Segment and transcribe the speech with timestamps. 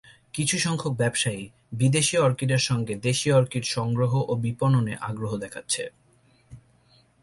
[0.33, 1.43] কিছুসংখ্যক ব্যবসায়ী
[1.71, 5.83] বিদেশি অর্কিডের সঙ্গে দেশি অর্কিড সংগ্রহ ও বিপণনে আগ্রহ দেখাচ্ছে।